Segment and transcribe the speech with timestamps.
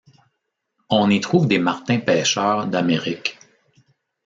[0.89, 3.37] On y trouve des martins-pêcheurs d'Amérique.